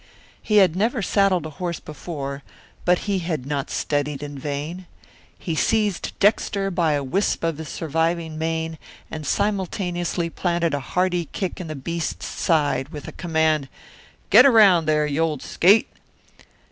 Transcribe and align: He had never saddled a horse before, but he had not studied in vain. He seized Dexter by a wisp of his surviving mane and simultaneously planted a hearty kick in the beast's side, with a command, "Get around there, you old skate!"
He 0.41 0.57
had 0.57 0.75
never 0.75 1.03
saddled 1.03 1.45
a 1.45 1.51
horse 1.61 1.79
before, 1.79 2.41
but 2.85 2.97
he 3.05 3.19
had 3.19 3.45
not 3.45 3.69
studied 3.69 4.23
in 4.23 4.35
vain. 4.35 4.87
He 5.37 5.53
seized 5.53 6.17
Dexter 6.17 6.71
by 6.71 6.93
a 6.93 7.03
wisp 7.03 7.43
of 7.43 7.59
his 7.59 7.69
surviving 7.69 8.39
mane 8.39 8.79
and 9.11 9.27
simultaneously 9.27 10.31
planted 10.31 10.73
a 10.73 10.79
hearty 10.79 11.25
kick 11.33 11.61
in 11.61 11.67
the 11.67 11.75
beast's 11.75 12.25
side, 12.25 12.89
with 12.89 13.07
a 13.07 13.11
command, 13.11 13.69
"Get 14.31 14.43
around 14.43 14.85
there, 14.87 15.05
you 15.05 15.21
old 15.21 15.43
skate!" 15.43 15.87